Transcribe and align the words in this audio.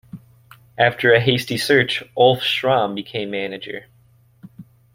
After 0.79 1.13
a 1.13 1.19
hasty 1.19 1.57
search, 1.59 2.01
Ulf 2.17 2.41
Schramm 2.41 2.95
became 2.95 3.29
manager. 3.29 3.85